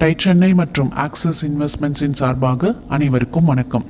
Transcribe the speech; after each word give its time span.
Tie 0.00 0.14
Chennai 0.16 0.48
மற்றும் 0.54 0.90
axis 1.04 1.40
இன்வெஸ்ட்மெண்ட்ஸின் 1.46 2.14
சார்பாக 2.20 2.70
அனைவருக்கும் 2.88 3.44
வணக்கம். 3.44 3.84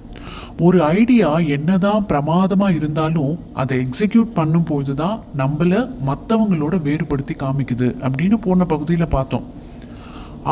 ஒரு 0.67 0.79
ஐடியா 0.85 1.29
என்னதான் 1.57 2.07
பிரமாதமாக 2.07 2.75
இருந்தாலும் 2.75 3.39
அதை 3.53 3.77
எக்ஸிக்யூட் 3.85 4.33
பண்ணும்போது 4.39 4.95
தான் 4.95 5.21
நம்மளை 5.39 5.81
மற்றவங்களோட 6.09 6.81
வேறுபடுத்தி 6.89 7.37
காமிக்குது 7.43 7.89
அப்படின்னு 8.07 8.39
போன 8.47 8.65
பகுதியில் 8.65 9.13
பார்த்தோம். 9.17 9.47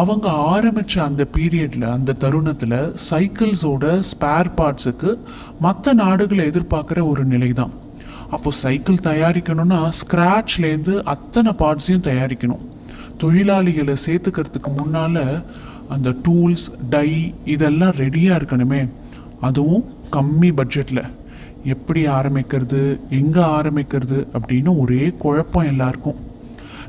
அவங்க 0.02 0.28
ஆரம்பித்த 0.28 1.02
அந்த 1.08 1.26
பீரியடில் 1.36 1.90
அந்த 1.96 2.16
தருணத்தில் 2.24 2.78
சைக்கிள்ஸோட 3.10 4.02
ஸ்பேர் 4.12 4.54
பார்ட்ஸுக்கு 4.60 5.18
மற்ற 5.66 5.92
நாடுகளை 6.04 6.50
எதிர்பார்க்குற 6.52 7.08
ஒரு 7.10 7.24
நிலை 7.34 7.52
தான் 7.52 7.74
அப்போது 8.30 8.60
சைக்கிள் 8.64 9.06
தயாரிக்கணும்னா 9.10 9.82
ஸ்க்ராட்ச்லேருந்து 10.00 10.96
அத்தனை 11.16 11.52
பார்ட்ஸையும் 11.62 12.08
தயாரிக்கணும். 12.10 12.64
தொழிலாளிகளை 13.22 13.96
சேர்த்துக்கிறதுக்கு 14.06 14.70
முன்னால் 14.76 15.44
அந்த 15.88 16.08
டூல்ஸ் 16.28 16.66
டை 16.90 17.34
இதெல்லாம் 17.44 17.90
ரெடியாக 17.90 18.38
இருக்கணுமே. 18.40 18.88
அதுவும் 19.40 19.84
கம்மி 20.12 20.50
பட்ஜெட்டில் 20.56 21.10
எப்படி 21.64 22.06
ஆரம்பிக்கிறது 22.06 23.00
எங்கே 23.10 23.40
ஆரம்பிக்கிறது 23.40 24.26
அப்படின்னு 24.38 24.78
ஒரே 24.78 25.12
குழப்பம் 25.18 25.66
எல்லாருக்கும். 25.66 26.26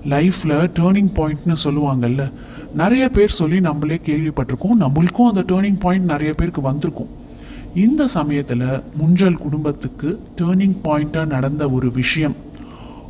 லைஃப்பில் 0.06 0.70
டேர்னிங் 0.80 1.14
பாயிண்ட்னு 1.16 1.56
சொல்லுவாங்கல்ல 1.64 2.32
நிறைய 2.74 3.10
பேர் 3.10 3.38
சொல்லி 3.40 3.62
நம்மளே 3.62 4.00
கேள்விப்பட்டிருக்கோம். 4.06 4.78
நம்மளுக்கும் 4.80 5.30
அந்த 5.32 5.42
டேர்னிங் 5.42 5.80
பாயிண்ட் 5.80 6.06
நிறைய 6.06 6.34
பேருக்கு 6.34 6.62
வந்திருக்கும். 6.62 7.10
இந்த 7.76 8.08
சமயத்தில் 8.08 8.82
முஞ்சல் 8.98 9.38
குடும்பத்துக்கு 9.38 10.20
டேர்னிங் 10.42 10.78
பாயிண்ட்டாக 10.84 11.26
நடந்த 11.26 11.70
ஒரு 11.70 11.92
விஷயம். 11.92 12.36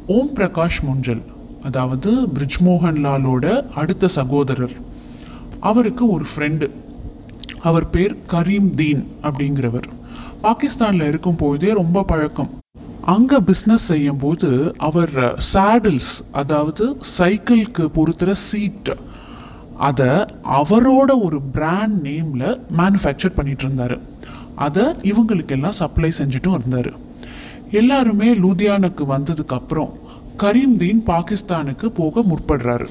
ஓம் 0.08 0.32
பிரகாஷ் 0.36 0.82
முஞ்சல். 0.82 1.22
அதாவது 1.68 2.12
பிரிஜ்மோகன் 2.36 3.00
லாலோட 3.06 3.46
அடுத்த 3.82 4.08
சகோதரர். 4.08 4.76
அவருக்கு 5.70 6.04
ஒரு 6.12 6.26
ஃப்ரெண்டு 6.32 6.68
அவர் 7.70 7.90
பேர் 7.90 8.16
கரீம் 8.34 8.70
தீன் 8.80 9.04
அப்படிங்கிறவர். 9.24 9.88
பாகிஸ்தானில் 10.42 11.08
இருக்கும் 11.12 11.40
பொழுதே 11.42 11.72
ரொம்ப 11.74 12.04
பழக்கம். 12.04 12.52
அங்கே 13.14 13.38
பிஸ்னஸ் 13.50 13.90
செய்யும்போது 13.92 14.50
அவர் 14.88 15.14
சேடில்ஸ் 15.54 16.14
அதாவது 16.32 16.86
சைக்கிளுக்கு 17.18 17.86
பொறுத்துகிற 17.98 18.32
சீட் 18.48 18.92
அதை 19.88 20.12
அவரோட 20.60 21.12
ஒரு 21.26 21.38
பிராண்ட் 21.56 21.98
நேமில் 22.08 22.50
மேனுஃபேக்சர் 22.78 23.38
பண்ணிகிட்டு 23.38 23.66
இருந்தார். 23.68 23.98
அதை 24.56 24.86
இவங்களுக்கெல்லாம் 25.12 25.80
சப்ளை 25.82 26.12
செஞ்சுட்டும் 26.18 26.58
இருந்தார். 26.60 26.92
எல்லாருமே 27.72 28.30
லூதியானுக்கு 28.44 29.04
வந்ததுக்கப்புறம் 29.16 29.92
கரீம்தீன் 30.42 31.00
பாகிஸ்தானுக்கு 31.12 31.88
போக 32.00 32.22
முற்படுறாரு. 32.30 32.88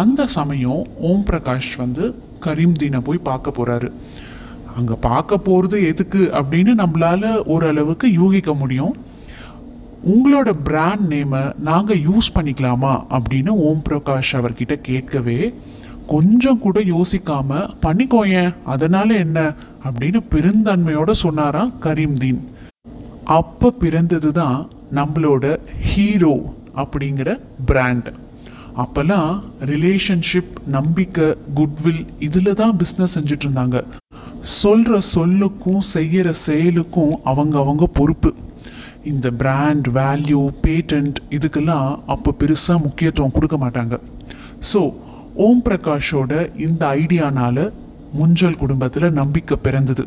அந்த 0.00 0.26
சமயம் 0.26 0.86
ஓம் 1.08 1.24
பிரகாஷ் 1.30 1.70
வந்து 1.76 2.04
கரீம்தீனை 2.44 3.00
போய் 3.04 3.26
பார்க்க 3.28 3.56
போகிறாரு 3.56 3.88
அங்கே 4.76 4.96
பார்க்க 5.00 5.38
போகிறது 5.38 5.76
எதுக்கு 5.86 6.20
அப்படின்னு 6.40 6.72
நம்மளால 6.82 7.42
ஓரளவுக்கு 7.44 8.06
யூகிக்க 8.12 8.54
முடியும். 8.54 8.94
உங்களோட 10.14 10.50
பிராண்ட் 10.64 11.06
நேமை 11.12 11.42
நாங்கள் 11.68 12.02
யூஸ் 12.08 12.28
பண்ணிக்கலாமா 12.34 12.92
அப்படின்னு 13.16 13.54
ஓம் 13.68 13.82
பிரகாஷ் 13.88 14.32
அவர்கிட்ட 14.38 14.74
கேட்கவே 14.80 15.38
கொஞ்சம் 16.06 16.58
கூட 16.58 16.80
யோசிக்காம 16.80 17.62
பண்ணிக்கோயேன் 17.86 18.54
அதனால 18.64 19.08
என்ன? 19.14 19.54
அப்படின்னு 19.86 20.20
பெருந்தன்மையோட 20.34 21.10
சொன்னாராம் 21.10 21.72
கரீம்தீன். 21.82 22.40
அப்போ 23.24 23.70
பிறந்தது 23.70 24.32
தான் 24.32 24.68
நம்மளோட 24.94 25.44
ஹீரோ 25.80 26.34
அப்படிங்கிற 26.82 27.30
பிராண்ட் 27.70 28.08
அப்போல்லாம் 28.82 29.30
ரிலேஷன்ஷிப் 29.72 30.56
நம்பிக்கை 30.76 31.28
குட்வில் 31.58 32.02
இதில் 32.26 32.58
தான் 32.60 32.74
பிஸ்னஸ் 32.80 33.14
செஞ்சுட்டு 33.16 33.46
இருந்தாங்க 33.46 33.78
சொல்கிற 34.60 34.98
சொல்லுக்கும் 35.14 35.84
செய்கிற 35.94 36.32
செயலுக்கும் 36.46 37.14
அவங்க 37.30 37.54
அவங்க 37.62 37.86
பொறுப்பு. 37.98 38.30
இந்த 39.12 39.26
பிராண்ட் 39.40 39.88
வேல்யூ 39.98 40.42
பேட்டன்ட் 40.66 41.18
இதுக்கெல்லாம் 41.36 41.88
அப்போ 42.14 42.30
பெருசாக 42.40 42.84
முக்கியத்துவம் 42.86 43.34
கொடுக்க 43.36 43.56
மாட்டாங்க. 43.64 43.96
ஸோ 44.70 44.82
ஓம் 45.46 45.62
பிரகாஷோட 45.68 46.32
இந்த 46.66 46.82
ஐடியானால 47.02 47.66
முஞ்சல் 48.20 48.60
குடும்பத்தில் 48.62 49.16
நம்பிக்கை 49.20 49.58
பிறந்தது. 49.66 50.04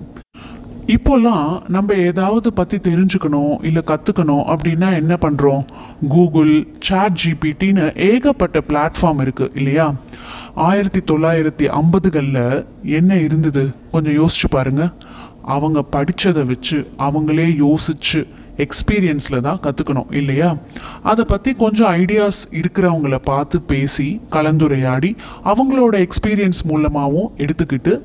இப்போல்லாம் 0.89 1.69
நம்ம 1.69 1.93
ஏதாவது 1.93 2.53
பற்றி 2.53 2.77
தெரிஞ்சுக்கணும் 2.77 3.65
இல்லை 3.65 3.81
கற்றுக்கணும் 3.85 4.43
அப்படின்னா 4.47 4.93
என்ன 4.93 5.17
பண்ணுறோம் 5.21 5.65
கூகுள் 6.09 6.67
சாட் 6.79 7.19
ஜிபிடின்னு 7.23 7.95
ஏகப்பட்ட 7.95 8.59
பிளாட்ஃபார்ம் 8.67 9.21
இருக்குது 9.21 9.55
இல்லையா? 9.55 9.93
ஆயிரத்தி 10.55 10.99
தொள்ளாயிரத்தி 10.99 11.65
ஐம்பதுகளில் 11.69 12.65
என்ன 12.81 13.17
இருந்தது? 13.17 13.71
கொஞ்சம் 13.91 14.13
யோசிச்சு 14.13 14.49
பாருங்க. 14.49 14.91
அவங்க 15.41 15.83
படித்ததை 15.91 16.45
வச்சு 16.45 16.87
அவங்களே 16.97 17.55
யோசித்து 17.55 18.27
எக்ஸ்பீரியன்ஸில் 18.57 19.41
தான் 19.41 19.59
கற்றுக்கணும் 19.63 20.13
இல்லையா? 20.13 20.57
அதை 21.03 21.25
பற்றி 21.25 21.53
கொஞ்சம் 21.53 21.93
ஐடியாஸ் 21.93 22.41
இருக்கிறவங்கள 22.51 23.19
பார்த்து 23.23 23.61
பேசி 23.61 24.21
கலந்துரையாடி 24.31 25.15
அவங்களோட 25.45 26.07
எக்ஸ்பீரியன்ஸ் 26.07 26.63
மூலமாகவும் 26.63 27.31
எடுத்துக்கிட்டு 27.37 28.01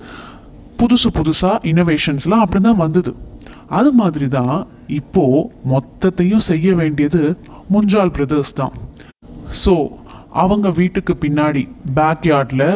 புதுசு 0.81 1.09
புதுசாக 1.19 1.57
இனோவேஷன்ஸ்லாம் 1.71 2.43
அப்படி 2.45 2.61
தான் 2.67 2.83
வந்தது. 2.85 3.13
அது 3.79 3.91
மாதிரி 4.01 4.27
தான் 4.39 4.57
இப்போது 4.99 5.47
மொத்தத்தையும் 5.73 6.45
செய்ய 6.51 6.75
வேண்டியது 6.81 7.23
முஞ்சால் 7.75 8.13
பிரதர்ஸ் 8.17 8.53
தான். 8.61 8.75
ஸோ 9.63 9.75
அவங்க 10.43 10.69
வீட்டுக்கு 10.81 11.15
பின்னாடி 11.25 11.63
பேக்யார்டில் 11.99 12.69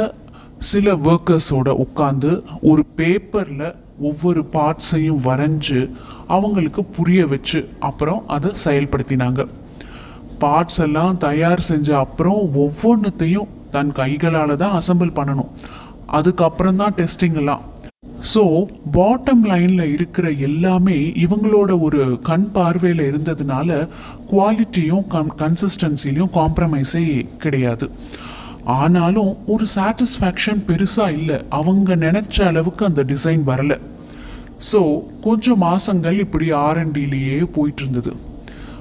சில 0.70 0.94
ஒர்க்கர்ஸோட 1.10 1.68
உட்காந்து 1.84 2.30
ஒரு 2.70 2.82
பேப்பரில் 2.98 3.68
ஒவ்வொரு 4.08 4.40
பார்ட்ஸையும் 4.56 5.22
வரைஞ்சி 5.28 5.80
அவங்களுக்கு 6.36 6.82
புரிய 6.96 7.20
வச்சு 7.32 7.60
அப்புறம் 7.88 8.20
அதை 8.34 8.50
செயல்படுத்தினாங்க. 8.64 9.40
பார்ட்ஸ் 10.42 10.80
எல்லாம் 10.86 11.16
தயார் 11.26 11.66
செஞ்ச 11.70 11.88
அப்புறம் 12.04 12.40
ஒவ்வொன்றத்தையும் 12.64 13.50
தன் 13.74 13.90
கைகளால் 14.00 14.60
தான் 14.62 14.76
அசெம்பிள் 14.80 15.16
பண்ணணும். 15.18 15.50
அதுக்கப்புறம் 16.18 16.78
தான் 16.82 16.94
டெஸ்டிங்கெல்லாம் 16.98 17.64
ஸோ 18.20 18.66
பாட்டம் 18.92 19.42
லைனில் 19.46 19.92
இருக்கிற 19.92 20.30
எல்லாமே 20.30 20.96
இவங்களோட 21.00 21.80
ஒரு 21.80 22.18
கண் 22.22 22.50
பார்வையில் 22.50 23.02
இருந்ததுனால 23.10 23.88
குவாலிட்டியும் 24.30 25.06
கம் 25.06 25.32
கன்சிஸ்டன்சிலையும் 25.36 26.32
காம்ப்ரமைஸே 26.32 27.26
கிடையாது. 27.38 27.90
ஆனாலும் 28.64 29.36
ஒரு 29.46 29.66
சாட்டிஸ்ஃபேக்ஷன் 29.74 30.62
பெருசாக 30.66 31.16
இல்லை. 31.18 31.44
அவங்க 31.48 31.96
நினச்ச 31.96 32.42
அளவுக்கு 32.42 32.84
அந்த 32.84 33.02
டிசைன் 33.02 33.44
வரலை. 33.46 33.78
ஸோ 34.72 35.02
கொஞ்சம் 35.20 35.58
மாதங்கள் 35.58 36.18
இப்படி 36.18 36.52
ஆர்என்டிலேயே 36.52 37.44
போயிட்டு 37.44 37.82
இருந்தது. 37.82 38.14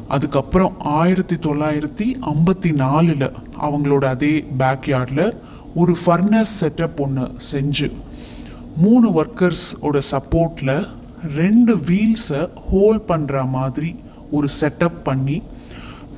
அதுக்கப்புறம் 0.08 0.74
ஆயிரத்தி 0.80 1.36
தொள்ளாயிரத்தி 1.36 2.16
ஐம்பத்தி 2.34 2.74
நாலில் 2.74 3.32
அவங்களோட 3.62 4.06
அதே 4.06 4.46
பேக்யார்டில் 4.60 5.38
ஒரு 5.76 5.96
ஃபர்னஸ் 6.06 6.54
செட்டப் 6.62 7.00
ஒன்று 7.00 7.32
செஞ்சு 7.52 7.92
மூணு 8.84 9.08
ஒர்க்கர்ஸோட 9.20 9.98
சப்போர்ட்டில் 10.12 10.88
ரெண்டு 11.36 11.74
வீல்ஸை 11.90 12.42
ஹோல் 12.72 13.00
பண்ணுற 13.08 13.50
மாதிரி 13.50 13.92
ஒரு 14.32 14.48
செட்டப் 14.60 14.98
பண்ணி 15.04 15.38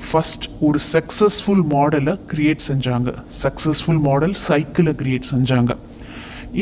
ஃபஸ்ட் 0.08 0.46
ஒரு 0.68 0.80
சக்ஸஸ்ஃபுல் 0.94 1.64
மாடலை 1.76 2.14
க்ரியேட் 2.32 2.66
செஞ்சாங்க. 2.68 3.10
சக்ஸஸ்ஃபுல் 3.44 4.02
மாடல் 4.08 4.36
சைக்கிளை 4.48 4.94
க்ரியேட் 5.02 5.30
செஞ்சாங்க. 5.34 5.72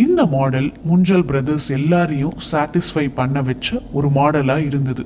இந்த 0.03 0.25
மாடல் 0.25 0.69
முஞ்சல் 0.89 1.25
பிரதர்ஸ் 1.25 1.69
எல்லாரையும் 1.69 2.35
சாட்டிஸ்ஃபை 2.51 3.05
பண்ண 3.19 3.41
வச்ச 3.41 3.81
ஒரு 3.91 4.09
மாடலாக 4.09 4.65
இருந்தது. 4.65 5.05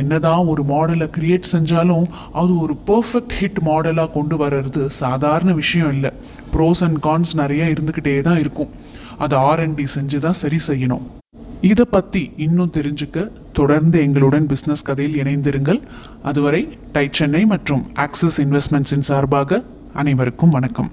என்னதான் 0.00 0.44
ஒரு 0.52 0.62
மாடலை 0.72 1.06
க்ரியேட் 1.16 1.50
செஞ்சாலும் 1.52 2.06
அது 2.40 2.52
ஒரு 2.64 2.76
பர்ஃபெக்ட் 2.86 3.36
ஹிட் 3.40 3.60
மாடலாக 3.70 4.12
கொண்டு 4.12 4.36
வர்றது 4.44 4.86
சாதாரண 5.02 5.52
விஷயம் 5.52 5.92
இல்லை. 5.92 6.10
ப்ரோஸ் 6.54 6.82
அண்ட் 6.88 7.00
கான்ஸ் 7.06 7.34
நிறைய 7.42 7.64
இருந்துக்கிட்டே 7.74 8.20
தான் 8.20 8.38
இருக்கும். 8.38 8.72
அதை 9.18 9.38
ஆர்என்டி 9.38 9.86
செஞ்சு 9.94 10.16
தான் 10.16 10.38
சரி 10.42 10.58
செய்யணும். 10.68 11.06
இதை 11.60 11.84
பற்றி 11.90 12.32
இன்னும் 12.36 12.72
தெரிஞ்சுக்க 12.72 13.30
தொடர்ந்து 13.52 14.00
எங்களுடன் 14.00 14.46
பிஸ்னஸ் 14.46 14.84
கதையில் 14.84 15.22
இணைந்திருங்கள். 15.22 15.80
அதுவரை 16.22 16.78
டை 16.92 17.08
சென்னை 17.10 17.44
மற்றும் 17.46 17.84
ஆக்சிஸ் 17.94 18.40
இன்வெஸ்ட்மெண்ட்ஸின் 18.40 19.08
சார்பாக 19.10 19.62
அனைவருக்கும் 19.92 20.50
வணக்கம். 20.50 20.90